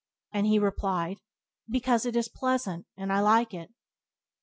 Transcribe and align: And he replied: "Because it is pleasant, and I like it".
And 0.33 0.47
he 0.47 0.57
replied: 0.57 1.19
"Because 1.69 2.07
it 2.07 2.15
is 2.15 2.27
pleasant, 2.27 2.87
and 2.97 3.13
I 3.13 3.19
like 3.19 3.53
it". 3.53 3.69